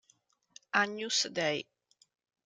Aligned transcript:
Agnus 0.81 1.29
Dei 1.29 1.61